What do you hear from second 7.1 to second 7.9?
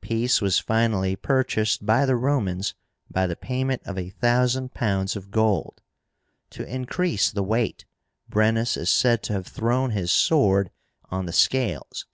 the weight,